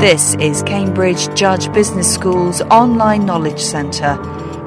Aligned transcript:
This 0.00 0.36
is 0.36 0.62
Cambridge 0.62 1.34
Judge 1.34 1.72
Business 1.72 2.14
School's 2.14 2.60
online 2.62 3.26
knowledge 3.26 3.60
centre 3.60 4.16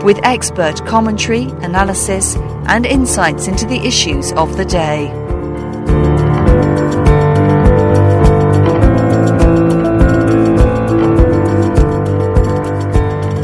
with 0.03 0.19
expert 0.23 0.85
commentary, 0.85 1.43
analysis, 1.61 2.35
and 2.67 2.85
insights 2.85 3.47
into 3.47 3.65
the 3.65 3.79
issues 3.85 4.33
of 4.33 4.57
the 4.57 4.65
day. 4.65 5.07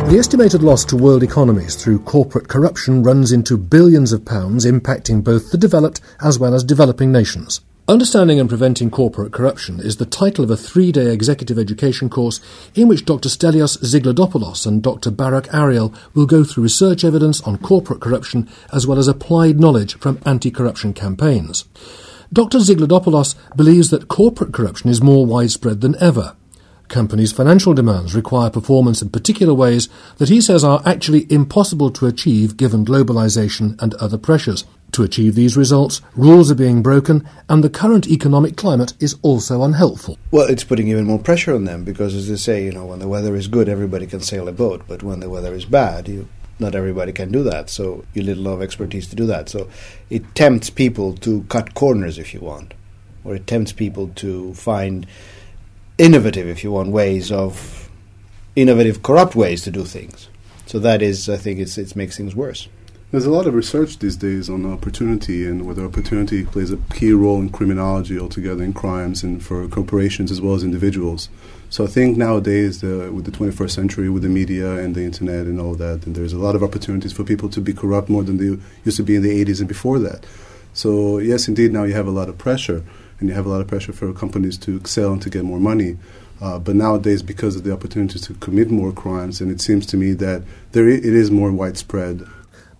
The 0.09 0.19
estimated 0.19 0.63
loss 0.63 0.85
to 0.85 0.95
world 0.95 1.23
economies 1.23 1.75
through 1.75 1.99
corporate 1.99 2.47
corruption 2.47 3.03
runs 3.03 3.31
into 3.31 3.57
billions 3.57 4.13
of 4.13 4.25
pounds, 4.25 4.65
impacting 4.65 5.23
both 5.23 5.51
the 5.51 5.57
developed 5.57 6.01
as 6.21 6.39
well 6.39 6.53
as 6.53 6.63
developing 6.63 7.11
nations. 7.11 7.61
Understanding 7.87 8.39
and 8.39 8.49
Preventing 8.49 8.89
Corporate 8.89 9.31
Corruption 9.31 9.79
is 9.79 9.97
the 9.97 10.07
title 10.07 10.43
of 10.43 10.49
a 10.49 10.57
three 10.57 10.91
day 10.91 11.13
executive 11.13 11.59
education 11.59 12.09
course 12.09 12.41
in 12.73 12.87
which 12.87 13.05
Dr. 13.05 13.29
Stelios 13.29 13.77
Zyglidopoulos 13.77 14.65
and 14.65 14.81
Dr. 14.81 15.11
Barak 15.11 15.53
Ariel 15.53 15.93
will 16.15 16.25
go 16.25 16.43
through 16.43 16.63
research 16.63 17.03
evidence 17.03 17.41
on 17.41 17.59
corporate 17.59 18.01
corruption 18.01 18.49
as 18.73 18.87
well 18.87 18.97
as 18.97 19.07
applied 19.07 19.59
knowledge 19.59 19.99
from 19.99 20.19
anti 20.25 20.49
corruption 20.49 20.95
campaigns. 20.95 21.65
Dr. 22.33 22.57
Zyglidopoulos 22.57 23.35
believes 23.55 23.91
that 23.91 24.07
corporate 24.07 24.51
corruption 24.51 24.89
is 24.89 24.99
more 24.99 25.27
widespread 25.27 25.81
than 25.81 25.95
ever. 26.01 26.35
Companies' 26.87 27.31
financial 27.31 27.75
demands 27.75 28.15
require 28.15 28.49
performance 28.49 29.03
in 29.03 29.09
particular 29.09 29.53
ways 29.53 29.89
that 30.17 30.29
he 30.29 30.41
says 30.41 30.63
are 30.63 30.81
actually 30.87 31.31
impossible 31.31 31.91
to 31.91 32.07
achieve 32.07 32.57
given 32.57 32.83
globalization 32.83 33.79
and 33.79 33.93
other 33.95 34.17
pressures. 34.17 34.65
To 34.95 35.03
achieve 35.03 35.35
these 35.35 35.57
results, 35.57 36.01
rules 36.15 36.49
are 36.49 36.55
being 36.55 36.81
broken, 36.81 37.27
and 37.49 37.61
the 37.61 37.69
current 37.69 38.07
economic 38.07 38.55
climate 38.55 38.93
is 39.01 39.17
also 39.23 39.61
unhelpful. 39.61 40.17
Well, 40.31 40.47
it's 40.49 40.63
putting 40.63 40.87
even 40.87 41.03
more 41.03 41.19
pressure 41.19 41.53
on 41.53 41.65
them 41.65 41.83
because, 41.83 42.15
as 42.15 42.29
they 42.29 42.37
say, 42.37 42.63
you 42.63 42.71
know, 42.71 42.85
when 42.85 42.99
the 42.99 43.07
weather 43.09 43.35
is 43.35 43.49
good, 43.49 43.67
everybody 43.67 44.07
can 44.07 44.21
sail 44.21 44.47
a 44.47 44.53
boat, 44.53 44.83
but 44.87 45.03
when 45.03 45.19
the 45.19 45.29
weather 45.29 45.53
is 45.53 45.65
bad, 45.65 46.07
you, 46.07 46.29
not 46.59 46.75
everybody 46.75 47.11
can 47.11 47.29
do 47.29 47.43
that. 47.43 47.69
So 47.69 48.05
you 48.13 48.23
need 48.23 48.37
a 48.37 48.39
lot 48.39 48.53
of 48.53 48.61
expertise 48.61 49.05
to 49.09 49.17
do 49.17 49.25
that. 49.25 49.49
So 49.49 49.69
it 50.09 50.33
tempts 50.33 50.69
people 50.69 51.13
to 51.17 51.43
cut 51.49 51.73
corners, 51.73 52.17
if 52.17 52.33
you 52.33 52.39
want, 52.39 52.73
or 53.25 53.35
it 53.35 53.47
tempts 53.47 53.73
people 53.73 54.07
to 54.15 54.53
find 54.53 55.05
innovative, 55.97 56.47
if 56.47 56.63
you 56.63 56.71
want, 56.71 56.91
ways 56.91 57.33
of 57.33 57.89
innovative, 58.55 59.03
corrupt 59.03 59.35
ways 59.35 59.61
to 59.63 59.71
do 59.71 59.83
things. 59.83 60.29
So 60.67 60.79
that 60.79 61.01
is, 61.01 61.27
I 61.27 61.35
think, 61.35 61.59
it's, 61.59 61.77
it 61.77 61.97
makes 61.97 62.15
things 62.15 62.33
worse. 62.33 62.69
There's 63.15 63.25
a 63.25 63.31
lot 63.31 63.47
of 63.47 63.53
research 63.53 63.99
these 63.99 64.17
days 64.17 64.49
on 64.49 64.65
opportunity 64.65 65.47
and 65.47 65.65
whether 65.65 65.85
opportunity 65.85 66.43
plays 66.43 66.69
a 66.69 66.77
key 66.93 67.13
role 67.13 67.39
in 67.39 67.49
criminology 67.49 68.19
altogether, 68.19 68.61
in 68.61 68.73
crimes, 68.73 69.23
and 69.23 69.41
for 69.41 69.65
corporations 69.69 70.31
as 70.31 70.41
well 70.41 70.53
as 70.53 70.65
individuals. 70.65 71.29
So 71.69 71.85
I 71.85 71.87
think 71.87 72.17
nowadays, 72.17 72.81
the, 72.81 73.09
with 73.13 73.23
the 73.23 73.31
21st 73.31 73.71
century, 73.71 74.09
with 74.09 74.23
the 74.23 74.27
media 74.27 74.79
and 74.79 74.95
the 74.95 75.05
internet 75.05 75.45
and 75.45 75.61
all 75.61 75.75
that, 75.75 76.05
and 76.05 76.13
there's 76.13 76.33
a 76.33 76.37
lot 76.37 76.55
of 76.55 76.61
opportunities 76.61 77.13
for 77.13 77.23
people 77.23 77.47
to 77.51 77.61
be 77.61 77.71
corrupt 77.71 78.09
more 78.09 78.21
than 78.21 78.35
they 78.35 78.61
used 78.83 78.97
to 78.97 79.03
be 79.03 79.15
in 79.15 79.21
the 79.21 79.45
80s 79.45 79.59
and 79.59 79.69
before 79.69 79.97
that. 79.99 80.25
So 80.73 81.19
yes, 81.19 81.47
indeed, 81.47 81.71
now 81.71 81.85
you 81.85 81.93
have 81.93 82.07
a 82.07 82.11
lot 82.11 82.27
of 82.27 82.37
pressure 82.37 82.83
and 83.21 83.29
you 83.29 83.35
have 83.35 83.45
a 83.45 83.49
lot 83.49 83.61
of 83.61 83.67
pressure 83.67 83.93
for 83.93 84.11
companies 84.11 84.57
to 84.57 84.75
excel 84.75 85.13
and 85.13 85.21
to 85.21 85.29
get 85.29 85.45
more 85.45 85.61
money. 85.61 85.95
Uh, 86.41 86.59
but 86.59 86.75
nowadays, 86.75 87.23
because 87.23 87.55
of 87.55 87.63
the 87.63 87.71
opportunities 87.71 88.23
to 88.23 88.33
commit 88.33 88.69
more 88.69 88.91
crimes, 88.91 89.39
and 89.39 89.49
it 89.49 89.61
seems 89.61 89.85
to 89.85 89.95
me 89.95 90.11
that 90.11 90.43
there 90.73 90.89
I- 90.89 90.95
it 90.95 91.05
is 91.05 91.31
more 91.31 91.49
widespread. 91.49 92.27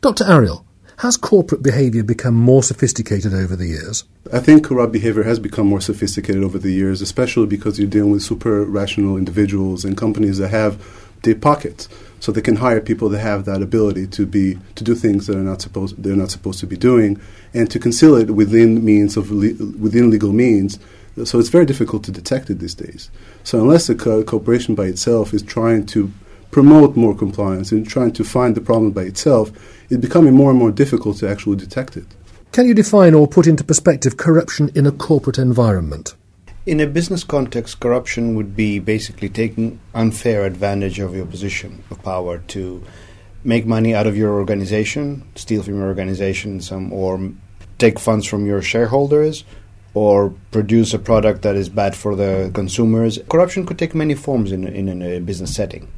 Dr. 0.06 0.32
Ariel, 0.32 0.64
has 1.00 1.18
corporate 1.18 1.64
behaviour 1.64 2.04
become 2.04 2.36
more 2.36 2.62
sophisticated 2.62 3.34
over 3.34 3.56
the 3.56 3.66
years? 3.66 4.04
I 4.32 4.38
think 4.38 4.64
corrupt 4.64 4.94
behavior 4.94 5.24
has 5.24 5.40
become 5.40 5.66
more 5.66 5.82
sophisticated 5.82 6.44
over 6.44 6.60
the 6.60 6.70
years, 6.70 7.02
especially 7.02 7.48
because 7.48 7.80
you're 7.80 7.90
dealing 7.90 8.12
with 8.12 8.22
super 8.22 8.64
rational 8.66 9.18
individuals 9.18 9.84
and 9.84 9.98
companies 9.98 10.38
that 10.38 10.50
have 10.50 10.80
deep 11.24 11.42
pockets, 11.42 11.90
so 12.20 12.32
they 12.32 12.44
can 12.44 12.58
hire 12.58 12.82
people 12.82 13.10
that 13.10 13.18
have 13.18 13.46
that 13.46 13.64
ability 13.64 14.06
to 14.06 14.28
be 14.28 14.60
to 14.76 14.84
do 14.84 14.94
things 14.94 15.26
that 15.26 15.36
are 15.36 15.42
not 15.42 15.64
supposed 15.64 16.04
they're 16.04 16.16
not 16.16 16.30
supposed 16.30 16.60
to 16.60 16.68
be 16.68 16.78
doing, 16.78 17.20
and 17.56 17.72
to 17.72 17.80
conceal 17.80 18.14
it 18.14 18.30
within 18.30 18.86
means 18.86 19.18
of 19.18 19.32
le- 19.32 19.56
within 19.80 20.12
legal 20.12 20.32
means. 20.32 20.78
So 21.24 21.40
it's 21.40 21.50
very 21.50 21.66
difficult 21.66 22.04
to 22.04 22.12
detect 22.12 22.52
it 22.52 22.60
these 22.60 22.76
days. 22.76 23.10
So 23.44 23.60
unless 23.60 23.90
a 23.90 23.96
co- 23.96 24.24
corporation 24.24 24.76
by 24.76 24.86
itself 24.86 25.34
is 25.34 25.42
trying 25.42 25.88
to 25.88 26.12
promote 26.56 26.96
more 26.96 27.14
compliance 27.14 27.74
and 27.74 27.86
trying 27.86 28.14
to 28.14 28.24
find 28.24 28.56
the 28.56 28.62
problem 28.62 28.90
by 28.90 29.02
itself, 29.02 29.52
it's 29.90 30.00
becoming 30.00 30.34
more 30.34 30.52
and 30.52 30.58
more 30.58 30.72
difficult 30.72 31.18
to 31.18 31.28
actually 31.28 31.58
detect 31.58 31.98
it. 31.98 32.06
Can 32.54 32.66
you 32.66 32.74
define 32.74 33.14
or 33.14 33.28
put 33.28 33.46
into 33.46 33.62
perspective 33.62 34.16
corruption 34.16 34.72
in 34.74 34.88
a 34.88 34.94
corporate 34.94 35.38
environment? 35.38 36.16
In 36.66 36.80
a 36.80 36.88
business 36.88 37.26
context, 37.26 37.82
corruption 37.82 38.36
would 38.36 38.56
be 38.56 38.80
basically 38.80 39.28
taking 39.28 39.82
unfair 39.94 40.46
advantage 40.46 40.98
of 40.98 41.14
your 41.14 41.26
position 41.26 41.84
of 41.92 42.02
power 42.04 42.38
to 42.56 42.82
make 43.44 43.66
money 43.66 43.94
out 43.94 44.08
of 44.08 44.16
your 44.16 44.32
organization, 44.40 45.28
steal 45.36 45.62
from 45.62 45.76
your 45.80 45.88
organization 45.88 46.62
some, 46.62 46.94
or 46.94 47.34
take 47.80 48.00
funds 48.00 48.26
from 48.26 48.46
your 48.46 48.62
shareholders, 48.62 49.44
or 49.94 50.34
produce 50.52 50.94
a 50.94 51.00
product 51.00 51.42
that 51.42 51.58
is 51.58 51.68
bad 51.68 51.98
for 51.98 52.16
the 52.16 52.50
consumers. 52.54 53.20
Corruption 53.30 53.66
could 53.66 53.78
take 53.78 53.94
many 53.94 54.16
forms 54.16 54.54
in, 54.54 54.66
in 54.66 55.02
a 55.02 55.20
business 55.20 55.54
setting. 55.54 55.92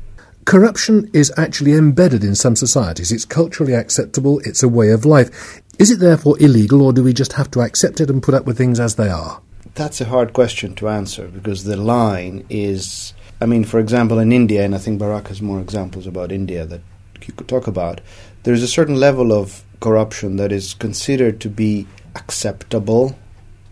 Corruption 0.48 1.10
is 1.12 1.30
actually 1.36 1.74
embedded 1.74 2.24
in 2.24 2.34
some 2.34 2.56
societies. 2.56 3.12
It's 3.12 3.26
culturally 3.26 3.74
acceptable, 3.74 4.40
it's 4.46 4.64
a 4.64 4.70
way 4.70 4.92
of 4.92 5.04
life. 5.04 5.62
Is 5.78 5.92
it 5.92 6.00
therefore 6.00 6.40
illegal, 6.40 6.82
or 6.84 6.94
do 6.94 7.04
we 7.04 7.12
just 7.12 7.34
have 7.34 7.52
to 7.52 7.60
accept 7.60 8.00
it 8.00 8.10
and 8.10 8.24
put 8.24 8.34
up 8.34 8.46
with 8.46 8.58
things 8.58 8.80
as 8.80 8.96
they 8.96 9.10
are? 9.10 9.42
That's 9.76 10.00
a 10.00 10.06
hard 10.06 10.32
question 10.32 10.74
to 10.76 10.88
answer 10.88 11.28
because 11.28 11.66
the 11.66 11.76
line 11.76 12.46
is. 12.50 13.14
I 13.42 13.46
mean, 13.46 13.66
for 13.66 13.78
example, 13.78 14.20
in 14.20 14.32
India, 14.32 14.64
and 14.64 14.74
I 14.74 14.78
think 14.78 15.00
Barak 15.00 15.28
has 15.28 15.42
more 15.42 15.60
examples 15.60 16.08
about 16.08 16.32
India 16.32 16.66
that 16.66 16.80
you 17.28 17.34
could 17.34 17.50
talk 17.50 17.68
about, 17.68 18.00
there's 18.44 18.64
a 18.64 18.70
certain 18.70 18.96
level 18.96 19.34
of 19.34 19.66
corruption 19.82 20.38
that 20.38 20.54
is 20.54 20.74
considered 20.76 21.42
to 21.42 21.50
be 21.50 21.88
acceptable 22.16 23.18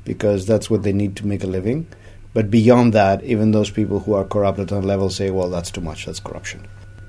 because 0.04 0.46
that's 0.46 0.70
what 0.70 0.84
they 0.84 0.92
need 0.92 1.16
to 1.16 1.26
make 1.26 1.46
a 1.46 1.48
living. 1.48 1.88
But 2.36 2.52
beyond 2.52 2.92
that, 2.94 3.24
even 3.24 3.52
those 3.52 3.72
people 3.72 4.02
who 4.02 4.14
are 4.14 4.26
corrupt 4.26 4.60
at 4.60 4.68
that 4.68 4.82
level 4.82 5.10
say, 5.10 5.32
well, 5.32 5.50
that's 5.50 5.72
too 5.72 5.80
much, 5.80 6.06
that's 6.06 6.20
corruption. 6.20 6.68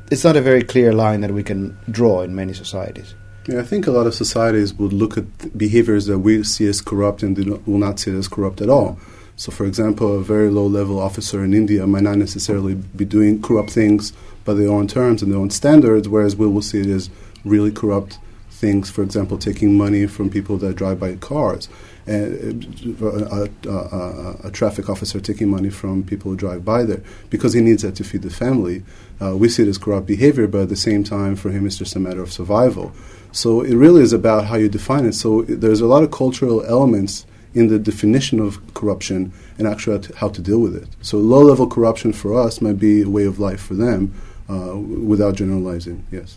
It's 0.09 0.23
not 0.23 0.37
a 0.37 0.41
very 0.41 0.63
clear 0.63 0.93
line 0.93 1.21
that 1.23 1.33
we 1.33 1.43
can 1.43 1.77
draw 1.91 2.23
in 2.23 2.37
many 2.37 2.53
societies. 2.53 3.17
Yeah, 3.49 3.59
I 3.59 3.65
think 3.65 3.89
a 3.89 3.91
lot 3.91 4.07
of 4.07 4.15
societies 4.15 4.73
would 4.75 4.93
look 4.93 5.19
at 5.19 5.59
behaviors 5.59 6.07
that 6.07 6.21
we 6.21 6.45
see 6.45 6.69
as 6.69 6.81
corrupt 6.81 7.25
and 7.25 7.37
will 7.67 7.79
not 7.79 7.99
see 7.99 8.17
as 8.17 8.29
corrupt 8.29 8.61
at 8.61 8.71
all. 8.71 9.01
So, 9.35 9.51
for 9.51 9.67
example, 9.67 10.17
a 10.17 10.23
very 10.23 10.49
low 10.49 10.67
level 10.69 11.01
officer 11.01 11.45
in 11.45 11.55
India 11.55 11.89
might 11.89 12.05
not 12.05 12.19
necessarily 12.19 12.75
be 12.75 13.05
doing 13.05 13.43
corrupt 13.43 13.71
things 13.71 14.13
by 14.45 14.55
their 14.55 14.69
own 14.69 14.87
terms 14.87 15.23
and 15.23 15.33
their 15.33 15.41
own 15.41 15.51
standards, 15.51 16.09
whereas 16.09 16.37
we 16.37 16.47
will 16.47 16.63
see 16.63 16.83
it 16.83 16.87
as 16.87 17.11
really 17.45 17.73
corrupt 17.73 18.21
things, 18.57 18.91
for 18.91 19.03
example, 19.03 19.37
taking 19.37 19.77
money 19.77 20.07
from 20.07 20.31
people 20.31 20.57
that 20.59 20.77
drive 20.77 20.99
by 20.99 21.15
cars, 21.17 21.69
and 22.07 22.65
a, 23.01 23.49
a, 23.69 23.71
a, 23.71 24.37
a, 24.45 24.51
traffic 24.51 24.89
officer 24.89 25.21
taking 25.21 25.49
money 25.49 25.71
from 25.71 26.05
people 26.05 26.31
who 26.31 26.37
drive 26.37 26.65
by 26.65 26.85
there 26.85 27.03
because 27.31 27.53
he 27.53 27.61
needs 27.61 27.83
that 27.83 27.97
to 27.97 28.05
feed 28.05 28.23
the 28.23 28.31
family. 28.31 28.83
Uh, 29.21 29.37
we 29.37 29.49
see 29.49 29.63
it 29.65 29.69
as 29.69 29.77
corrupt 29.77 30.07
behavior, 30.07 30.47
but 30.47 30.63
at 30.63 30.69
the 30.69 30.77
same 30.77 31.03
time, 31.05 31.37
for 31.37 31.51
him, 31.51 31.67
it's 31.67 31.77
just 31.77 31.97
a 31.97 32.01
matter 32.01 32.23
of 32.23 32.33
survival. 32.33 32.93
So 33.33 33.61
it 33.61 33.75
really 33.75 34.03
is 34.03 34.13
about 34.13 34.47
how 34.47 34.57
you 34.57 34.69
define 34.69 35.05
it. 35.05 35.15
So 35.15 35.43
there's 35.43 35.81
a 35.81 35.87
lot 35.87 36.03
of 36.03 36.11
cultural 36.11 36.65
elements 36.65 37.27
in 37.55 37.69
the 37.69 37.79
definition 37.79 38.39
of 38.39 38.61
corruption 38.75 39.33
and 39.59 39.67
actually 39.67 40.07
how 40.17 40.29
to 40.29 40.41
deal 40.41 40.61
with 40.61 40.77
it. 40.77 40.89
So 41.03 41.19
low 41.19 41.43
level 41.43 41.67
corruption 41.67 42.13
for 42.13 42.39
us 42.39 42.61
might 42.61 42.79
be 42.79 43.03
a 43.03 43.09
way 43.09 43.25
of 43.25 43.39
life 43.39 43.61
for 43.61 43.75
them 43.75 44.15
uh, 44.49 44.77
without 44.77 45.35
generalizing, 45.35 46.07
yes. 46.11 46.37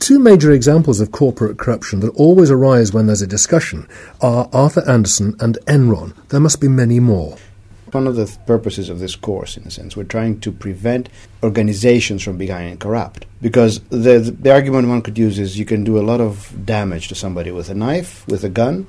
Two 0.00 0.20
major 0.20 0.52
examples 0.52 1.00
of 1.00 1.10
corporate 1.10 1.58
corruption 1.58 2.00
that 2.00 2.14
always 2.14 2.52
arise 2.52 2.92
when 2.92 3.06
there's 3.06 3.20
a 3.20 3.26
discussion 3.26 3.88
are 4.20 4.48
Arthur 4.52 4.88
Andersen 4.88 5.34
and 5.40 5.58
Enron. 5.66 6.14
There 6.28 6.40
must 6.40 6.60
be 6.60 6.68
many 6.68 7.00
more. 7.00 7.36
One 7.90 8.06
of 8.06 8.14
the 8.14 8.26
th- 8.26 8.38
purposes 8.46 8.88
of 8.90 9.00
this 9.00 9.16
course, 9.16 9.56
in 9.56 9.64
a 9.64 9.70
sense, 9.70 9.96
we're 9.96 10.04
trying 10.04 10.40
to 10.40 10.52
prevent 10.52 11.08
organizations 11.42 12.22
from 12.22 12.38
becoming 12.38 12.78
corrupt. 12.78 13.26
Because 13.42 13.80
the, 13.90 14.20
the 14.40 14.52
argument 14.52 14.88
one 14.88 15.02
could 15.02 15.18
use 15.18 15.38
is 15.38 15.58
you 15.58 15.64
can 15.64 15.82
do 15.82 15.98
a 15.98 16.06
lot 16.06 16.20
of 16.20 16.64
damage 16.64 17.08
to 17.08 17.14
somebody 17.14 17.50
with 17.50 17.68
a 17.68 17.74
knife, 17.74 18.26
with 18.28 18.44
a 18.44 18.48
gun, 18.48 18.86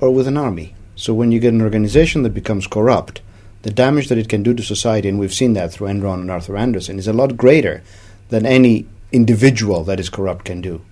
or 0.00 0.10
with 0.12 0.28
an 0.28 0.36
army. 0.36 0.74
So 0.96 1.14
when 1.14 1.32
you 1.32 1.40
get 1.40 1.54
an 1.54 1.62
organization 1.62 2.24
that 2.24 2.34
becomes 2.34 2.66
corrupt, 2.66 3.22
the 3.62 3.70
damage 3.70 4.08
that 4.08 4.18
it 4.18 4.28
can 4.28 4.42
do 4.42 4.52
to 4.54 4.62
society, 4.62 5.08
and 5.08 5.18
we've 5.18 5.32
seen 5.32 5.54
that 5.54 5.72
through 5.72 5.88
Enron 5.88 6.20
and 6.20 6.30
Arthur 6.30 6.58
Andersen, 6.58 6.98
is 6.98 7.08
a 7.08 7.12
lot 7.12 7.36
greater 7.36 7.82
than 8.28 8.44
any 8.44 8.86
individual 9.12 9.84
that 9.84 10.00
is 10.00 10.08
corrupt 10.08 10.44
can 10.44 10.60
do. 10.60 10.82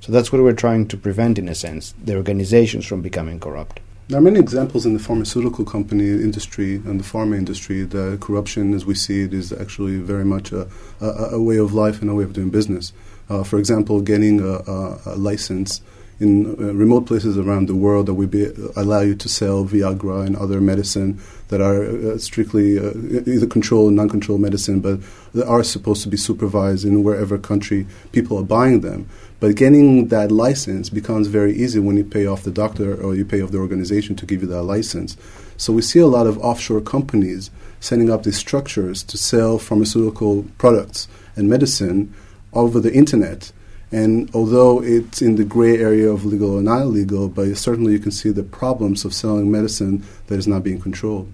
So 0.00 0.12
that's 0.12 0.32
what 0.32 0.42
we're 0.42 0.52
trying 0.52 0.88
to 0.88 0.96
prevent, 0.96 1.38
in 1.38 1.48
a 1.48 1.54
sense, 1.54 1.94
the 2.02 2.16
organizations 2.16 2.86
from 2.86 3.02
becoming 3.02 3.38
corrupt. 3.38 3.80
There 4.08 4.18
are 4.18 4.22
many 4.22 4.40
examples 4.40 4.84
in 4.84 4.94
the 4.94 4.98
pharmaceutical 4.98 5.64
company 5.64 6.08
industry 6.08 6.74
and 6.74 6.98
the 6.98 7.04
pharma 7.04 7.38
industry 7.38 7.82
that 7.82 8.20
corruption, 8.20 8.74
as 8.74 8.84
we 8.84 8.94
see 8.94 9.22
it, 9.22 9.32
is 9.32 9.52
actually 9.52 9.98
very 9.98 10.24
much 10.24 10.52
a, 10.52 10.68
a, 11.00 11.06
a 11.32 11.42
way 11.42 11.56
of 11.56 11.72
life 11.72 12.02
and 12.02 12.10
a 12.10 12.14
way 12.14 12.24
of 12.24 12.32
doing 12.32 12.50
business. 12.50 12.92
Uh, 13.30 13.44
for 13.44 13.58
example, 13.58 14.00
getting 14.00 14.40
a, 14.40 14.58
a, 15.06 15.16
license 15.16 15.80
in 16.20 16.46
uh, 16.46 16.72
remote 16.72 17.06
places 17.06 17.36
around 17.36 17.68
the 17.68 17.74
world 17.74 18.06
that 18.06 18.14
we 18.14 18.26
be, 18.26 18.46
allow 18.76 19.00
you 19.00 19.14
to 19.14 19.28
sell 19.28 19.64
Viagra 19.64 20.26
and 20.26 20.36
other 20.36 20.60
medicine 20.60 21.20
that 21.48 21.60
are 21.60 21.84
uh, 21.84 22.18
strictly 22.18 22.78
uh, 22.78 22.92
either 23.26 23.46
controlled 23.46 23.88
and 23.88 23.96
non-controlled 23.96 24.40
medicine, 24.40 24.80
but 24.80 25.00
that 25.34 25.46
are 25.46 25.62
supposed 25.62 26.02
to 26.02 26.08
be 26.08 26.16
supervised 26.16 26.84
in 26.84 27.02
wherever 27.02 27.38
country 27.38 27.86
people 28.12 28.38
are 28.38 28.44
buying 28.44 28.80
them. 28.80 29.08
But 29.40 29.56
getting 29.56 30.08
that 30.08 30.30
license 30.30 30.88
becomes 30.88 31.26
very 31.26 31.52
easy 31.52 31.80
when 31.80 31.96
you 31.96 32.04
pay 32.04 32.26
off 32.26 32.44
the 32.44 32.52
doctor 32.52 32.94
or 33.02 33.16
you 33.16 33.24
pay 33.24 33.42
off 33.42 33.50
the 33.50 33.58
organization 33.58 34.14
to 34.16 34.26
give 34.26 34.42
you 34.42 34.48
that 34.48 34.62
license. 34.62 35.16
So 35.56 35.72
we 35.72 35.82
see 35.82 35.98
a 35.98 36.06
lot 36.06 36.28
of 36.28 36.38
offshore 36.38 36.80
companies 36.80 37.50
setting 37.80 38.08
up 38.10 38.22
these 38.22 38.38
structures 38.38 39.02
to 39.02 39.18
sell 39.18 39.58
pharmaceutical 39.58 40.44
products 40.58 41.08
and 41.34 41.48
medicine 41.48 42.14
over 42.52 42.78
the 42.78 42.92
internet 42.94 43.50
and 43.92 44.30
although 44.34 44.82
it's 44.82 45.20
in 45.20 45.36
the 45.36 45.44
gray 45.44 45.78
area 45.78 46.10
of 46.10 46.24
legal 46.24 46.60
not 46.60 46.80
illegal, 46.80 47.28
but 47.28 47.56
certainly 47.56 47.92
you 47.92 47.98
can 47.98 48.10
see 48.10 48.30
the 48.30 48.42
problems 48.42 49.04
of 49.04 49.12
selling 49.12 49.50
medicine 49.50 50.04
that 50.26 50.38
is 50.38 50.48
not 50.48 50.64
being 50.64 50.80
controlled. 50.80 51.32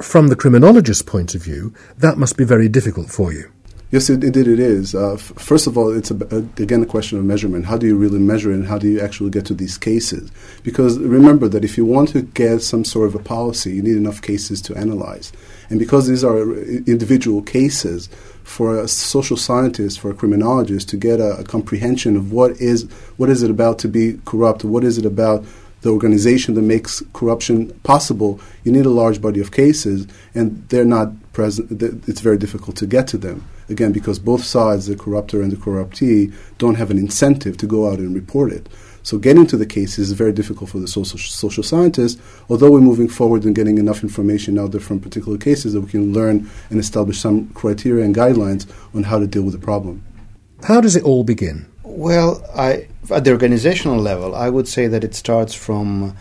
From 0.00 0.28
the 0.28 0.36
criminologist's 0.36 1.02
point 1.02 1.34
of 1.34 1.42
view, 1.42 1.74
that 1.98 2.16
must 2.16 2.36
be 2.36 2.44
very 2.44 2.68
difficult 2.68 3.10
for 3.10 3.32
you. 3.32 3.52
Yes, 3.92 4.08
it, 4.08 4.24
indeed 4.24 4.48
it 4.48 4.58
is. 4.58 4.94
Uh, 4.94 5.12
f- 5.12 5.34
first 5.36 5.66
of 5.66 5.76
all, 5.76 5.94
it's 5.94 6.10
a, 6.10 6.14
again 6.56 6.82
a 6.82 6.86
question 6.86 7.18
of 7.18 7.26
measurement. 7.26 7.66
How 7.66 7.76
do 7.76 7.86
you 7.86 7.94
really 7.94 8.18
measure 8.18 8.50
it 8.50 8.54
and 8.54 8.66
how 8.66 8.78
do 8.78 8.88
you 8.88 8.98
actually 9.00 9.28
get 9.28 9.44
to 9.46 9.54
these 9.54 9.76
cases? 9.76 10.32
Because 10.62 10.98
remember 10.98 11.46
that 11.48 11.62
if 11.62 11.76
you 11.76 11.84
want 11.84 12.08
to 12.10 12.22
get 12.22 12.62
some 12.62 12.86
sort 12.86 13.06
of 13.06 13.14
a 13.14 13.18
policy, 13.18 13.74
you 13.74 13.82
need 13.82 13.98
enough 13.98 14.22
cases 14.22 14.62
to 14.62 14.74
analyze. 14.76 15.30
And 15.68 15.78
because 15.78 16.08
these 16.08 16.24
are 16.24 16.40
individual 16.86 17.42
cases, 17.42 18.08
for 18.44 18.78
a 18.78 18.88
social 18.88 19.36
scientist, 19.36 20.00
for 20.00 20.10
a 20.10 20.14
criminologist 20.14 20.88
to 20.88 20.96
get 20.96 21.20
a, 21.20 21.36
a 21.36 21.44
comprehension 21.44 22.16
of 22.16 22.32
what 22.32 22.50
is 22.60 22.90
what 23.18 23.28
is 23.28 23.42
it 23.42 23.50
about 23.50 23.78
to 23.80 23.88
be 23.88 24.18
corrupt, 24.24 24.64
what 24.64 24.84
is 24.84 24.98
it 24.98 25.06
about 25.06 25.44
the 25.82 25.90
organization 25.90 26.54
that 26.54 26.62
makes 26.62 27.02
corruption 27.12 27.68
possible, 27.82 28.40
you 28.64 28.72
need 28.72 28.86
a 28.86 28.90
large 28.90 29.20
body 29.20 29.40
of 29.40 29.50
cases, 29.50 30.06
and 30.34 30.66
they're 30.68 30.84
not 30.84 31.08
present. 31.32 31.82
It's 32.08 32.20
very 32.20 32.38
difficult 32.38 32.76
to 32.76 32.86
get 32.86 33.06
to 33.08 33.18
them. 33.18 33.48
Again, 33.72 33.90
because 33.90 34.18
both 34.18 34.44
sides, 34.44 34.86
the 34.86 34.94
corruptor 34.94 35.42
and 35.42 35.50
the 35.50 35.56
corruptee, 35.56 36.30
don't 36.58 36.74
have 36.74 36.90
an 36.90 36.98
incentive 36.98 37.56
to 37.56 37.66
go 37.66 37.90
out 37.90 37.98
and 37.98 38.14
report 38.14 38.52
it. 38.52 38.68
So 39.02 39.18
getting 39.18 39.46
to 39.46 39.56
the 39.56 39.66
cases 39.66 40.10
is 40.10 40.12
very 40.12 40.32
difficult 40.32 40.68
for 40.70 40.78
the 40.78 40.86
social, 40.86 41.18
social 41.18 41.62
scientists, 41.62 42.20
although 42.50 42.70
we're 42.70 42.80
moving 42.80 43.08
forward 43.08 43.44
and 43.44 43.54
getting 43.54 43.78
enough 43.78 44.02
information 44.02 44.58
out 44.58 44.72
there 44.72 44.80
from 44.80 45.00
particular 45.00 45.38
cases 45.38 45.72
that 45.72 45.80
we 45.80 45.90
can 45.90 46.12
learn 46.12 46.48
and 46.68 46.78
establish 46.78 47.18
some 47.18 47.48
criteria 47.54 48.04
and 48.04 48.14
guidelines 48.14 48.70
on 48.94 49.04
how 49.04 49.18
to 49.18 49.26
deal 49.26 49.42
with 49.42 49.54
the 49.54 49.66
problem. 49.66 50.04
How 50.64 50.80
does 50.82 50.94
it 50.94 51.02
all 51.02 51.24
begin? 51.24 51.66
Well, 51.82 52.44
I, 52.54 52.88
at 53.10 53.24
the 53.24 53.32
organizational 53.32 53.98
level, 53.98 54.34
I 54.34 54.50
would 54.50 54.68
say 54.68 54.86
that 54.86 55.02
it 55.02 55.14
starts 55.14 55.54
from 55.54 56.14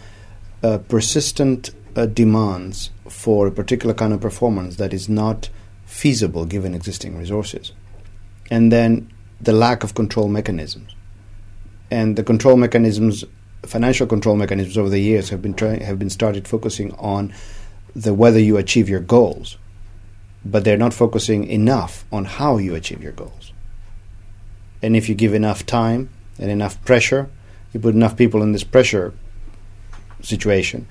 uh, 0.64 0.78
persistent 0.88 1.72
uh, 1.96 2.06
demands 2.06 2.92
for 3.10 3.48
a 3.48 3.52
particular 3.52 3.94
kind 3.94 4.14
of 4.14 4.22
performance 4.22 4.78
that 4.78 4.94
is 4.94 5.10
not 5.10 5.50
feasible 5.92 6.46
given 6.46 6.74
existing 6.74 7.18
resources. 7.18 7.74
And 8.50 8.72
then 8.72 9.12
the 9.42 9.52
lack 9.54 9.84
of 9.84 9.94
control 9.94 10.30
mechanisms 10.30 10.96
and 11.92 12.16
the 12.16 12.24
control 12.24 12.56
mechanisms, 12.56 13.26
financial 13.64 14.08
control 14.08 14.38
mechanisms 14.38 14.78
over 14.78 14.90
the 14.90 15.02
years 15.02 15.30
have 15.30 15.42
been 15.42 15.54
try- 15.54 15.84
have 15.84 16.00
been 16.00 16.10
started 16.10 16.48
focusing 16.48 16.94
on 16.94 17.34
the 17.94 18.14
whether 18.14 18.40
you 18.40 18.56
achieve 18.56 18.88
your 18.88 19.02
goals, 19.02 19.58
but 20.46 20.64
they're 20.64 20.78
not 20.78 20.94
focusing 20.94 21.46
enough 21.46 22.06
on 22.12 22.24
how 22.24 22.58
you 22.58 22.74
achieve 22.74 23.04
your 23.04 23.12
goals. 23.12 23.52
And 24.82 24.96
if 24.96 25.10
you 25.10 25.14
give 25.14 25.34
enough 25.34 25.66
time 25.66 26.10
and 26.40 26.50
enough 26.50 26.84
pressure, 26.86 27.30
you 27.74 27.82
put 27.82 27.94
enough 27.94 28.16
people 28.16 28.42
in 28.42 28.54
this 28.54 28.64
pressure 28.64 29.14
situation, 30.22 30.88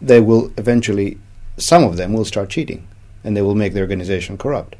they 0.00 0.20
will 0.20 0.50
eventually, 0.56 1.18
some 1.58 1.84
of 1.84 1.98
them 1.98 2.14
will 2.14 2.24
start 2.24 2.48
cheating, 2.48 2.88
and 3.24 3.36
they 3.36 3.42
will 3.42 3.54
make 3.54 3.74
the 3.74 3.80
organization 3.80 4.38
corrupt. 4.38 4.76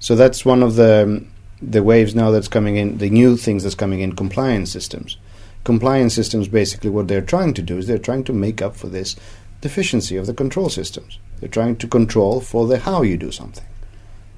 So 0.00 0.16
that's 0.16 0.44
one 0.44 0.62
of 0.62 0.76
the 0.76 1.24
the 1.62 1.82
waves 1.82 2.14
now 2.14 2.30
that's 2.30 2.48
coming 2.48 2.76
in, 2.76 2.98
the 2.98 3.08
new 3.08 3.36
things 3.36 3.62
that's 3.62 3.76
coming 3.76 4.00
in, 4.00 4.16
compliance 4.16 4.72
systems. 4.72 5.16
Compliance 5.64 6.12
systems, 6.12 6.48
basically, 6.48 6.90
what 6.90 7.06
they're 7.06 7.20
trying 7.20 7.54
to 7.54 7.62
do 7.62 7.78
is 7.78 7.86
they're 7.86 7.98
trying 7.98 8.24
to 8.24 8.32
make 8.32 8.60
up 8.60 8.74
for 8.74 8.88
this 8.88 9.14
deficiency 9.60 10.16
of 10.16 10.26
the 10.26 10.34
control 10.34 10.68
systems. 10.68 11.18
They're 11.38 11.48
trying 11.48 11.76
to 11.76 11.86
control 11.86 12.40
for 12.40 12.66
the 12.66 12.80
how 12.80 13.02
you 13.02 13.16
do 13.16 13.30
something, 13.30 13.64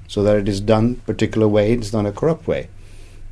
so 0.07 0.21
that 0.21 0.37
it 0.37 0.47
is 0.47 0.61
done 0.61 0.97
particular 0.97 1.47
way. 1.47 1.73
It's 1.73 1.89
done 1.89 2.05
a 2.05 2.11
corrupt 2.11 2.47
way. 2.47 2.69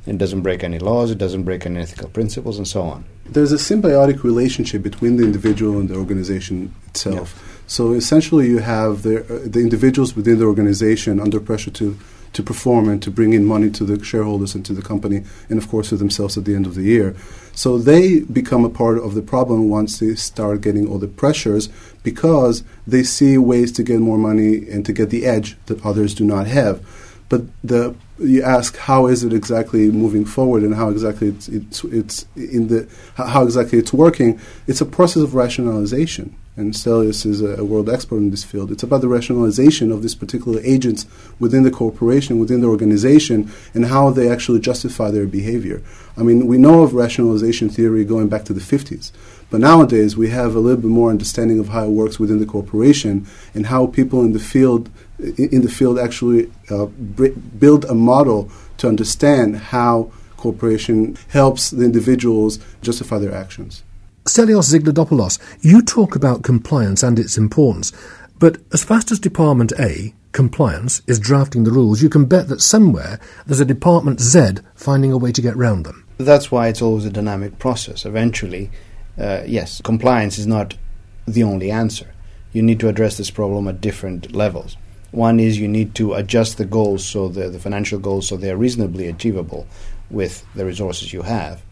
It 0.06 0.18
doesn't 0.18 0.42
break 0.42 0.64
any 0.64 0.80
laws. 0.80 1.12
It 1.12 1.18
doesn't 1.18 1.44
break 1.44 1.64
any 1.64 1.80
ethical 1.80 2.08
principles, 2.08 2.58
and 2.58 2.66
so 2.66 2.82
on. 2.82 3.04
There's 3.26 3.52
a 3.52 3.56
symbiotic 3.56 4.24
relationship 4.24 4.82
between 4.82 5.16
the 5.16 5.24
individual 5.24 5.78
and 5.78 5.88
the 5.88 5.96
organization 5.96 6.74
itself. 6.88 7.34
Yeah. 7.36 7.53
So 7.66 7.92
essentially, 7.92 8.48
you 8.48 8.58
have 8.58 9.02
the, 9.02 9.20
uh, 9.22 9.40
the 9.44 9.60
individuals 9.60 10.14
within 10.14 10.38
the 10.38 10.44
organization 10.44 11.20
under 11.20 11.40
pressure 11.40 11.70
to 11.72 11.98
to 12.34 12.42
perform 12.42 12.88
and 12.88 13.00
to 13.00 13.10
bring 13.10 13.32
in 13.32 13.44
money 13.44 13.70
to 13.70 13.84
the 13.84 14.04
shareholders 14.04 14.54
and 14.54 14.66
to 14.66 14.72
the 14.72 14.82
company, 14.82 15.22
and 15.48 15.56
of 15.56 15.68
course 15.68 15.90
to 15.90 15.96
themselves 15.96 16.36
at 16.36 16.44
the 16.44 16.54
end 16.54 16.66
of 16.66 16.74
the 16.74 16.82
year. 16.82 17.16
So 17.54 17.78
they 17.78 18.20
become 18.20 18.64
a 18.64 18.70
part 18.70 18.98
of 18.98 19.14
the 19.14 19.22
problem 19.22 19.70
once 19.70 19.98
they 19.98 20.16
start 20.16 20.60
getting 20.60 20.88
all 20.88 20.98
the 20.98 21.06
pressures 21.06 21.68
because 22.02 22.64
they 22.86 23.04
see 23.04 23.38
ways 23.38 23.70
to 23.72 23.84
get 23.84 24.00
more 24.00 24.18
money 24.18 24.68
and 24.68 24.84
to 24.84 24.92
get 24.92 25.10
the 25.10 25.24
edge 25.24 25.56
that 25.66 25.84
others 25.86 26.14
do 26.14 26.24
not 26.24 26.48
have. 26.48 26.84
But 27.28 27.42
the 27.62 27.94
you 28.18 28.42
ask 28.42 28.76
how 28.76 29.06
is 29.06 29.24
it 29.24 29.32
exactly 29.32 29.90
moving 29.90 30.24
forward 30.24 30.62
and 30.62 30.74
how 30.74 30.88
exactly 30.88 31.28
it's, 31.28 31.48
it's, 31.48 31.84
it's 31.84 32.26
in 32.36 32.68
the 32.68 32.88
how 33.16 33.44
exactly 33.44 33.78
it's 33.78 33.92
working. 33.92 34.40
It's 34.66 34.80
a 34.80 34.86
process 34.86 35.22
of 35.22 35.34
rationalization 35.34 36.36
and 36.56 36.72
Stelios 36.72 37.26
is 37.26 37.40
a, 37.40 37.56
a, 37.56 37.64
world 37.64 37.88
expert 37.88 38.18
in 38.18 38.30
this 38.30 38.44
field. 38.44 38.70
It's 38.70 38.84
about 38.84 39.00
the 39.00 39.08
rationalization 39.08 39.90
of 39.90 40.02
these 40.02 40.14
particular 40.14 40.60
agents 40.62 41.04
within 41.40 41.64
the 41.64 41.70
corporation, 41.70 42.38
within 42.38 42.60
the 42.60 42.68
organization, 42.68 43.50
and 43.74 43.86
how 43.86 44.10
they 44.10 44.30
actually 44.30 44.60
justify 44.60 45.10
their 45.10 45.26
behavior. 45.26 45.82
I 46.16 46.22
mean, 46.22 46.46
we 46.46 46.58
know 46.58 46.82
of 46.82 46.94
rationalization 46.94 47.68
theory 47.68 48.04
going 48.04 48.28
back 48.28 48.44
to 48.44 48.52
the 48.52 48.60
50s, 48.60 49.10
but 49.50 49.60
nowadays 49.60 50.16
we 50.16 50.30
have 50.30 50.54
a 50.54 50.60
little 50.60 50.80
bit 50.80 50.90
more 50.90 51.10
understanding 51.10 51.58
of 51.58 51.68
how 51.68 51.84
it 51.84 51.90
works 51.90 52.20
within 52.20 52.38
the 52.38 52.46
corporation 52.46 53.26
and 53.52 53.66
how 53.66 53.88
people 53.88 54.22
in 54.22 54.32
the 54.32 54.38
field 54.38 54.90
in 55.18 55.62
the 55.62 55.70
field 55.70 55.96
actually 55.96 56.50
uh, 56.70 56.86
build 56.86 57.84
a 57.84 57.94
model 57.94 58.50
to 58.76 58.88
understand 58.88 59.56
how 59.56 60.10
corporation 60.36 61.16
helps 61.28 61.70
the 61.70 61.84
individuals 61.84 62.58
justify 62.82 63.18
their 63.18 63.32
actions. 63.32 63.84
Stelios 64.24 64.72
Zyglidopoulos, 64.72 65.38
you 65.60 65.82
talk 65.82 66.16
about 66.16 66.42
compliance 66.42 67.02
and 67.02 67.18
its 67.18 67.36
importance, 67.36 67.92
but 68.38 68.56
as 68.72 68.82
fast 68.82 69.12
as 69.12 69.18
Department 69.18 69.70
A, 69.78 70.14
compliance, 70.32 71.02
is 71.06 71.18
drafting 71.18 71.64
the 71.64 71.70
rules, 71.70 72.02
you 72.02 72.08
can 72.08 72.24
bet 72.24 72.48
that 72.48 72.62
somewhere 72.62 73.20
there's 73.44 73.60
a 73.60 73.66
Department 73.66 74.20
Z 74.20 74.62
finding 74.74 75.12
a 75.12 75.18
way 75.18 75.30
to 75.30 75.42
get 75.42 75.54
round 75.58 75.84
them. 75.84 76.06
That's 76.16 76.50
why 76.50 76.68
it's 76.68 76.80
always 76.80 77.04
a 77.04 77.10
dynamic 77.10 77.58
process. 77.58 78.06
Eventually, 78.06 78.70
uh, 79.18 79.42
yes, 79.46 79.82
compliance 79.82 80.38
is 80.38 80.46
not 80.46 80.74
the 81.26 81.42
only 81.42 81.70
answer. 81.70 82.14
You 82.54 82.62
need 82.62 82.80
to 82.80 82.88
address 82.88 83.18
this 83.18 83.30
problem 83.30 83.68
at 83.68 83.82
different 83.82 84.34
levels. 84.34 84.78
One 85.10 85.38
is 85.38 85.58
you 85.58 85.68
need 85.68 85.94
to 85.96 86.14
adjust 86.14 86.56
the 86.56 86.64
goals 86.64 87.04
so 87.04 87.28
the, 87.28 87.50
the 87.50 87.60
financial 87.60 87.98
goals 87.98 88.28
so 88.28 88.38
they 88.38 88.50
are 88.50 88.56
reasonably 88.56 89.06
achievable 89.06 89.66
with 90.08 90.46
the 90.54 90.64
resources 90.64 91.12
you 91.12 91.22
have. 91.22 91.62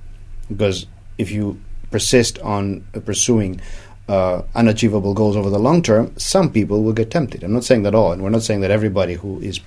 Because 0.51 0.87
if 1.17 1.31
you 1.31 1.59
persist 1.93 2.39
on 2.41 2.85
uh, 2.95 3.01
pursuing 3.01 3.61
uh, 4.09 4.43
unachievable 4.55 5.15
goals 5.15 5.37
over 5.37 5.51
the 5.51 5.59
long 5.59 5.83
term, 5.83 6.13
some 6.19 6.51
people 6.51 6.83
will 6.83 6.93
get 6.93 7.11
tempted. 7.11 7.45
I'm 7.45 7.53
not 7.53 7.65
saying 7.65 7.85
that 7.85 7.95
all, 7.95 8.13
and 8.13 8.23
we're 8.23 8.31
not 8.31 8.43
saying 8.43 8.63
that 8.63 8.71
everybody 8.71 9.15
who 9.15 9.39
is 9.41 9.61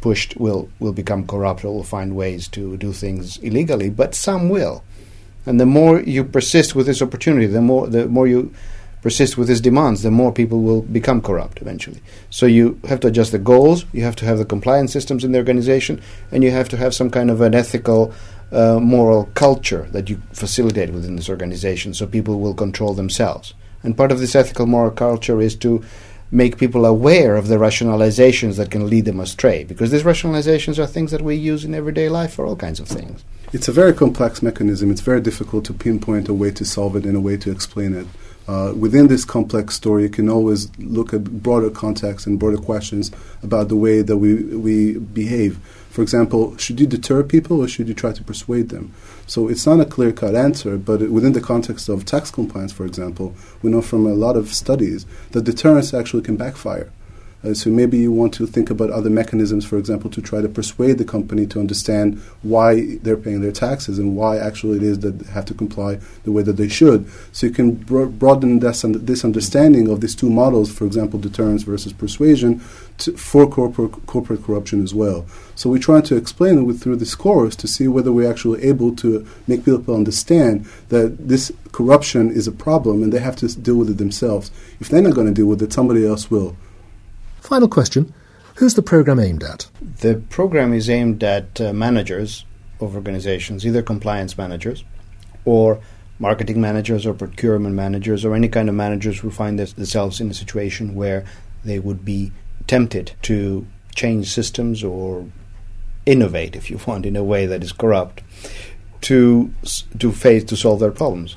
pushed 0.00 0.36
will, 0.36 0.68
will 0.78 0.92
become 0.92 1.26
corrupt 1.26 1.64
or 1.64 1.74
will 1.74 1.82
find 1.82 2.14
ways 2.14 2.46
to 2.48 2.76
do 2.76 2.92
things 2.92 3.38
illegally, 3.38 3.90
but 3.90 4.14
some 4.14 4.48
will. 4.48 4.84
And 5.46 5.60
the 5.60 5.66
more 5.66 6.00
you 6.00 6.24
persist 6.24 6.74
with 6.74 6.86
this 6.86 7.02
opportunity, 7.02 7.46
the 7.46 7.60
more 7.60 7.86
the 7.86 8.06
more 8.06 8.26
you 8.26 8.54
persist 9.02 9.36
with 9.36 9.48
these 9.48 9.60
demands, 9.60 10.02
the 10.02 10.10
more 10.10 10.32
people 10.32 10.62
will 10.62 10.80
become 10.80 11.20
corrupt 11.20 11.60
eventually. 11.60 12.00
So 12.30 12.46
you 12.46 12.80
have 12.88 13.00
to 13.00 13.08
adjust 13.08 13.32
the 13.32 13.38
goals, 13.38 13.84
you 13.92 14.02
have 14.02 14.16
to 14.16 14.24
have 14.24 14.38
the 14.38 14.46
compliance 14.46 14.92
systems 14.94 15.24
in 15.24 15.32
the 15.32 15.38
organization, 15.38 16.00
and 16.32 16.42
you 16.42 16.50
have 16.50 16.70
to 16.70 16.78
have 16.78 16.94
some 16.94 17.10
kind 17.10 17.30
of 17.30 17.42
an 17.42 17.54
ethical 17.54 18.14
uh, 18.54 18.78
moral 18.80 19.26
culture 19.34 19.88
that 19.90 20.08
you 20.08 20.22
facilitate 20.32 20.90
within 20.90 21.16
this 21.16 21.28
organization 21.28 21.92
so 21.92 22.06
people 22.06 22.40
will 22.40 22.54
control 22.54 22.94
themselves. 22.94 23.52
And 23.82 23.96
part 23.96 24.12
of 24.12 24.20
this 24.20 24.34
ethical 24.34 24.66
moral 24.66 24.90
culture 24.90 25.40
is 25.40 25.56
to 25.56 25.84
make 26.30 26.56
people 26.58 26.84
aware 26.86 27.36
of 27.36 27.48
the 27.48 27.56
rationalizations 27.56 28.56
that 28.56 28.70
can 28.70 28.88
lead 28.88 29.04
them 29.04 29.20
astray 29.20 29.64
because 29.64 29.90
these 29.90 30.02
rationalizations 30.02 30.78
are 30.78 30.86
things 30.86 31.10
that 31.10 31.22
we 31.22 31.36
use 31.36 31.64
in 31.64 31.74
everyday 31.74 32.08
life 32.08 32.32
for 32.32 32.46
all 32.46 32.56
kinds 32.56 32.80
of 32.80 32.88
things. 32.88 33.24
It's 33.52 33.68
a 33.68 33.72
very 33.72 33.92
complex 33.92 34.42
mechanism. 34.42 34.90
It's 34.90 35.00
very 35.00 35.20
difficult 35.20 35.64
to 35.66 35.72
pinpoint 35.72 36.28
a 36.28 36.34
way 36.34 36.50
to 36.52 36.64
solve 36.64 36.96
it 36.96 37.04
and 37.04 37.16
a 37.16 37.20
way 37.20 37.36
to 37.36 37.50
explain 37.50 37.94
it. 37.94 38.06
Uh, 38.46 38.74
within 38.76 39.06
this 39.06 39.24
complex 39.24 39.74
story, 39.74 40.02
you 40.02 40.08
can 40.10 40.28
always 40.28 40.70
look 40.78 41.14
at 41.14 41.24
broader 41.42 41.70
context 41.70 42.26
and 42.26 42.38
broader 42.38 42.58
questions 42.58 43.10
about 43.42 43.68
the 43.68 43.76
way 43.76 44.02
that 44.02 44.18
we, 44.18 44.34
we 44.34 44.98
behave. 44.98 45.58
For 45.88 46.02
example, 46.02 46.56
should 46.56 46.80
you 46.80 46.86
deter 46.86 47.22
people 47.22 47.60
or 47.60 47.68
should 47.68 47.88
you 47.88 47.94
try 47.94 48.12
to 48.12 48.24
persuade 48.24 48.68
them? 48.68 48.92
So 49.26 49.48
it's 49.48 49.64
not 49.64 49.80
a 49.80 49.86
clear 49.86 50.12
cut 50.12 50.34
answer, 50.34 50.76
but 50.76 51.08
within 51.08 51.32
the 51.32 51.40
context 51.40 51.88
of 51.88 52.04
tax 52.04 52.30
compliance, 52.30 52.72
for 52.72 52.84
example, 52.84 53.34
we 53.62 53.70
know 53.70 53.80
from 53.80 54.06
a 54.06 54.12
lot 54.12 54.36
of 54.36 54.52
studies 54.52 55.06
that 55.30 55.44
deterrence 55.44 55.94
actually 55.94 56.22
can 56.22 56.36
backfire. 56.36 56.90
Uh, 57.44 57.52
so 57.52 57.68
maybe 57.68 57.98
you 57.98 58.10
want 58.10 58.32
to 58.32 58.46
think 58.46 58.70
about 58.70 58.90
other 58.90 59.10
mechanisms, 59.10 59.64
for 59.64 59.76
example, 59.76 60.08
to 60.10 60.22
try 60.22 60.40
to 60.40 60.48
persuade 60.48 60.96
the 60.96 61.04
company 61.04 61.46
to 61.46 61.60
understand 61.60 62.20
why 62.42 62.96
they're 63.02 63.16
paying 63.16 63.42
their 63.42 63.52
taxes 63.52 63.98
and 63.98 64.16
why 64.16 64.38
actually 64.38 64.78
it 64.78 64.82
is 64.82 65.00
that 65.00 65.18
they 65.18 65.30
have 65.30 65.44
to 65.44 65.54
comply 65.54 65.98
the 66.24 66.32
way 66.32 66.42
that 66.42 66.56
they 66.56 66.68
should. 66.68 67.06
So 67.32 67.46
you 67.46 67.52
can 67.52 67.72
bro- 67.72 68.08
broaden 68.08 68.60
this, 68.60 68.82
this 68.82 69.24
understanding 69.24 69.88
of 69.88 70.00
these 70.00 70.14
two 70.14 70.30
models, 70.30 70.72
for 70.72 70.86
example, 70.86 71.18
deterrence 71.20 71.64
versus 71.64 71.92
persuasion, 71.92 72.62
to, 72.98 73.16
for 73.16 73.46
corporate, 73.46 74.06
corporate 74.06 74.42
corruption 74.42 74.82
as 74.82 74.94
well. 74.94 75.26
So 75.54 75.68
we 75.68 75.78
try 75.78 76.00
to 76.00 76.16
explain 76.16 76.58
it 76.58 76.62
with, 76.62 76.82
through 76.82 76.96
this 76.96 77.14
course 77.14 77.56
to 77.56 77.68
see 77.68 77.88
whether 77.88 78.12
we're 78.12 78.30
actually 78.30 78.62
able 78.62 78.96
to 78.96 79.26
make 79.46 79.64
people 79.64 79.94
understand 79.94 80.66
that 80.88 81.28
this 81.28 81.52
corruption 81.72 82.30
is 82.30 82.46
a 82.46 82.52
problem 82.52 83.02
and 83.02 83.12
they 83.12 83.18
have 83.18 83.36
to 83.36 83.48
deal 83.60 83.76
with 83.76 83.90
it 83.90 83.98
themselves. 83.98 84.50
If 84.80 84.88
they're 84.88 85.02
not 85.02 85.14
going 85.14 85.26
to 85.26 85.34
deal 85.34 85.46
with 85.46 85.62
it, 85.62 85.72
somebody 85.72 86.06
else 86.06 86.30
will. 86.30 86.56
Final 87.44 87.68
question 87.68 88.14
Who's 88.56 88.72
the 88.72 88.82
program 88.82 89.20
aimed 89.20 89.42
at? 89.42 89.68
The 90.00 90.22
program 90.30 90.72
is 90.72 90.88
aimed 90.88 91.22
at 91.22 91.60
uh, 91.60 91.74
managers 91.74 92.46
of 92.80 92.94
organizations, 92.94 93.66
either 93.66 93.82
compliance 93.82 94.38
managers 94.38 94.82
or 95.44 95.78
marketing 96.18 96.58
managers 96.58 97.04
or 97.04 97.12
procurement 97.12 97.74
managers 97.74 98.24
or 98.24 98.34
any 98.34 98.48
kind 98.48 98.70
of 98.70 98.74
managers 98.74 99.18
who 99.18 99.30
find 99.30 99.58
themselves 99.58 100.22
in 100.22 100.30
a 100.30 100.34
situation 100.34 100.94
where 100.94 101.26
they 101.62 101.78
would 101.78 102.02
be 102.02 102.32
tempted 102.66 103.12
to 103.20 103.66
change 103.94 104.32
systems 104.32 104.82
or 104.82 105.26
innovate, 106.06 106.56
if 106.56 106.70
you 106.70 106.80
want, 106.86 107.04
in 107.04 107.14
a 107.14 107.22
way 107.22 107.44
that 107.44 107.62
is 107.62 107.72
corrupt 107.72 108.22
to 109.02 109.52
to 109.98 110.12
face 110.12 110.44
to 110.44 110.56
solve 110.56 110.80
their 110.80 110.90
problems 110.90 111.36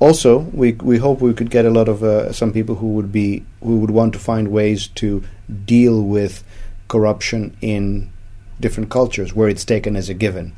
also, 0.00 0.38
we 0.38 0.72
we 0.72 0.96
hope 0.96 1.20
we 1.20 1.34
could 1.34 1.50
get 1.50 1.66
a 1.66 1.70
lot 1.70 1.86
of 1.86 2.02
uh, 2.02 2.32
some 2.32 2.52
people 2.52 2.76
who 2.76 2.94
would 2.94 3.12
be 3.12 3.44
who 3.62 3.78
would 3.80 3.90
want 3.90 4.14
to 4.14 4.18
find 4.18 4.48
ways 4.48 4.88
to 4.88 5.22
deal 5.66 6.02
with 6.02 6.42
corruption 6.88 7.54
in 7.60 8.10
different 8.58 8.90
cultures 8.90 9.34
where 9.34 9.48
it's 9.48 9.64
taken 9.64 9.96
as 9.96 10.08
a 10.08 10.14
given. 10.14 10.54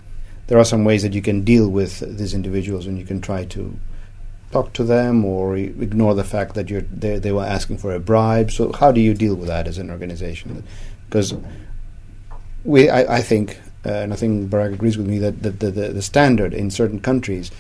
There 0.47 0.59
are 0.59 0.65
some 0.65 0.85
ways 0.85 1.03
that 1.03 1.13
you 1.13 1.23
can 1.23 1.43
deal 1.43 1.69
with 1.69 2.01
these 2.19 2.35
individuals, 2.35 2.87
and 2.87 2.97
you 2.97 3.05
can 3.05 3.21
try 3.21 3.45
to 3.47 3.77
talk 4.53 4.73
to 4.75 4.85
them 4.85 5.25
or 5.25 5.57
ignore 5.57 6.15
the 6.15 6.25
fact 6.25 6.55
that 6.55 6.71
you're 6.71 6.83
they, 6.83 7.19
they 7.19 7.33
were 7.33 7.45
asking 7.45 7.79
for 7.79 7.93
a 7.93 7.99
bribe. 7.99 8.53
So, 8.53 8.71
how 8.73 8.93
do 8.93 9.01
you 9.01 9.13
deal 9.13 9.35
with 9.35 9.49
that 9.49 9.67
as 9.67 9.77
an 9.77 9.91
organization? 9.91 10.63
Because 11.09 11.35
we, 12.63 12.89
I, 12.89 13.17
I 13.17 13.21
think, 13.23 13.59
uh, 13.85 13.91
and 13.91 14.13
I 14.13 14.17
think 14.17 14.51
Barak 14.51 14.73
agrees 14.73 14.97
with 14.97 15.09
me 15.09 15.19
that, 15.19 15.43
that 15.43 15.59
the, 15.59 15.71
the, 15.73 15.89
the 15.89 16.03
standard 16.03 16.55
in 16.55 16.71
certain 16.71 17.01
countries 17.01 17.51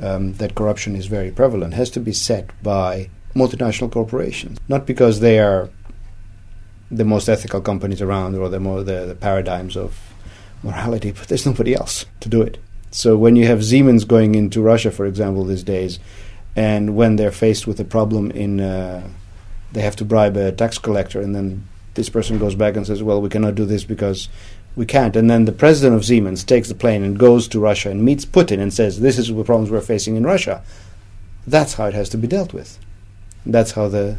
um, 0.00 0.34
that 0.34 0.54
corruption 0.54 0.94
is 0.96 1.06
very 1.06 1.30
prevalent 1.30 1.74
has 1.74 1.90
to 1.90 2.00
be 2.00 2.12
set 2.12 2.50
by 2.62 3.08
multinational 3.34 3.90
corporations, 3.90 4.58
not 4.68 4.86
because 4.86 5.20
they 5.20 5.38
are 5.38 5.70
the 6.90 7.04
most 7.04 7.28
ethical 7.28 7.60
companies 7.60 8.00
around 8.00 8.34
or 8.34 8.48
the 8.48 8.60
more 8.60 8.82
the, 8.82 9.06
the 9.06 9.14
paradigms 9.14 9.76
of 9.76 9.98
morality, 10.62 11.12
but 11.12 11.28
there's 11.28 11.46
nobody 11.46 11.74
else 11.74 12.06
to 12.20 12.28
do 12.28 12.42
it. 12.42 12.58
So 12.90 13.16
when 13.16 13.36
you 13.36 13.46
have 13.46 13.64
Siemens 13.64 14.04
going 14.04 14.34
into 14.34 14.62
Russia, 14.62 14.90
for 14.90 15.06
example, 15.06 15.44
these 15.44 15.62
days, 15.62 15.98
and 16.56 16.96
when 16.96 17.16
they're 17.16 17.30
faced 17.30 17.66
with 17.66 17.78
a 17.78 17.84
problem 17.84 18.30
in, 18.30 18.60
uh, 18.60 19.06
they 19.72 19.82
have 19.82 19.96
to 19.96 20.04
bribe 20.04 20.36
a 20.36 20.52
tax 20.52 20.78
collector, 20.78 21.20
and 21.20 21.34
then 21.34 21.68
this 21.94 22.08
person 22.08 22.38
goes 22.38 22.54
back 22.54 22.76
and 22.76 22.86
says, 22.86 23.02
"Well, 23.02 23.20
we 23.20 23.28
cannot 23.28 23.54
do 23.54 23.66
this 23.66 23.84
because 23.84 24.28
we 24.78 24.86
can't. 24.86 25.16
And 25.16 25.28
then 25.28 25.44
the 25.44 25.52
president 25.52 25.96
of 25.96 26.04
Siemens 26.04 26.44
takes 26.44 26.68
the 26.68 26.74
plane 26.74 27.02
and 27.02 27.18
goes 27.18 27.48
to 27.48 27.58
Russia 27.58 27.90
and 27.90 28.04
meets 28.04 28.24
Putin 28.24 28.60
and 28.60 28.72
says, 28.72 29.00
This 29.00 29.18
is 29.18 29.26
the 29.26 29.44
problems 29.44 29.72
we're 29.72 29.80
facing 29.80 30.14
in 30.14 30.22
Russia. 30.22 30.62
That's 31.48 31.74
how 31.74 31.86
it 31.86 31.94
has 31.94 32.08
to 32.10 32.16
be 32.16 32.28
dealt 32.28 32.52
with. 32.52 32.78
That's 33.44 33.72
how 33.72 33.88
the 33.88 34.18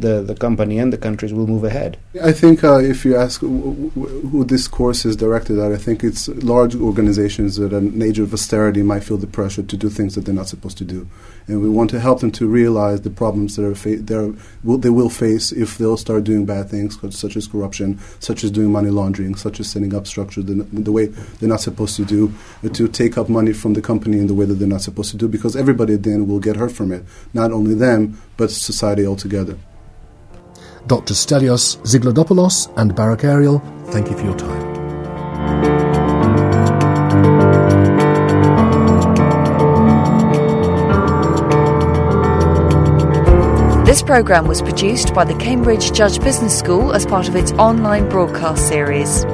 the, 0.00 0.22
the 0.22 0.34
company 0.34 0.78
and 0.78 0.92
the 0.92 0.98
countries 0.98 1.32
will 1.32 1.46
move 1.46 1.64
ahead. 1.64 1.98
I 2.22 2.32
think 2.32 2.64
uh, 2.64 2.78
if 2.78 3.04
you 3.04 3.16
ask 3.16 3.40
who, 3.40 3.90
who 4.30 4.44
this 4.44 4.66
course 4.68 5.04
is 5.04 5.16
directed 5.16 5.58
at, 5.58 5.72
I 5.72 5.76
think 5.76 6.02
it's 6.02 6.28
large 6.28 6.74
organizations 6.74 7.56
that 7.56 7.72
an 7.72 8.00
age 8.02 8.18
of 8.18 8.32
austerity 8.32 8.82
might 8.82 9.04
feel 9.04 9.16
the 9.16 9.26
pressure 9.26 9.62
to 9.62 9.76
do 9.76 9.88
things 9.88 10.14
that 10.14 10.24
they're 10.24 10.34
not 10.34 10.48
supposed 10.48 10.78
to 10.78 10.84
do. 10.84 11.08
And 11.46 11.60
we 11.62 11.68
want 11.68 11.90
to 11.90 12.00
help 12.00 12.20
them 12.20 12.30
to 12.32 12.46
realize 12.46 13.00
the 13.00 13.10
problems 13.10 13.56
that 13.56 13.64
are 13.64 13.74
fa- 13.74 14.34
will, 14.62 14.78
they 14.78 14.90
will 14.90 15.10
face 15.10 15.52
if 15.52 15.78
they'll 15.78 15.96
start 15.96 16.24
doing 16.24 16.46
bad 16.46 16.68
things, 16.68 16.98
such 17.14 17.36
as 17.36 17.46
corruption, 17.46 17.98
such 18.20 18.44
as 18.44 18.50
doing 18.50 18.70
money 18.70 18.90
laundering, 18.90 19.34
such 19.34 19.60
as 19.60 19.68
setting 19.68 19.94
up 19.94 20.06
structures 20.06 20.44
the, 20.44 20.54
the 20.72 20.92
way 20.92 21.06
they're 21.06 21.48
not 21.48 21.60
supposed 21.60 21.96
to 21.96 22.04
do, 22.04 22.32
to 22.72 22.88
take 22.88 23.18
up 23.18 23.28
money 23.28 23.52
from 23.52 23.74
the 23.74 23.82
company 23.82 24.18
in 24.18 24.26
the 24.26 24.34
way 24.34 24.44
that 24.44 24.54
they're 24.54 24.68
not 24.68 24.82
supposed 24.82 25.10
to 25.10 25.16
do, 25.16 25.28
because 25.28 25.56
everybody 25.56 25.96
then 25.96 26.28
will 26.28 26.40
get 26.40 26.56
hurt 26.56 26.72
from 26.72 26.92
it. 26.92 27.04
Not 27.34 27.52
only 27.52 27.74
them, 27.74 28.20
but 28.36 28.50
society 28.50 29.06
altogether. 29.06 29.58
Dr. 30.86 31.14
Stelios 31.14 31.78
Zyglidopoulos 31.82 32.72
and 32.76 32.94
Barak 32.94 33.24
Ariel, 33.24 33.60
thank 33.86 34.10
you 34.10 34.16
for 34.16 34.24
your 34.24 34.36
time. 34.36 34.70
This 43.84 44.02
programme 44.02 44.46
was 44.46 44.62
produced 44.62 45.12
by 45.14 45.24
the 45.24 45.34
Cambridge 45.34 45.92
Judge 45.92 46.20
Business 46.20 46.56
School 46.56 46.92
as 46.92 47.04
part 47.04 47.28
of 47.28 47.34
its 47.34 47.50
online 47.52 48.08
broadcast 48.08 48.68
series. 48.68 49.24